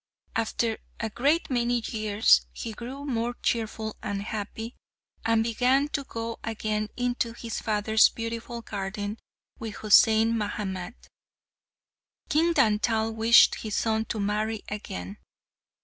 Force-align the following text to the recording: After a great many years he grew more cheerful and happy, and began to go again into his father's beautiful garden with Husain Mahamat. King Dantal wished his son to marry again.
After 0.35 0.79
a 0.99 1.11
great 1.11 1.51
many 1.51 1.83
years 1.85 2.47
he 2.53 2.71
grew 2.73 3.05
more 3.05 3.35
cheerful 3.43 3.97
and 4.01 4.23
happy, 4.23 4.73
and 5.23 5.43
began 5.43 5.89
to 5.89 6.03
go 6.03 6.39
again 6.43 6.89
into 6.97 7.33
his 7.33 7.59
father's 7.61 8.09
beautiful 8.09 8.63
garden 8.63 9.19
with 9.59 9.75
Husain 9.75 10.33
Mahamat. 10.35 10.95
King 12.29 12.53
Dantal 12.55 13.11
wished 13.13 13.53
his 13.61 13.75
son 13.75 14.05
to 14.05 14.19
marry 14.19 14.63
again. 14.69 15.19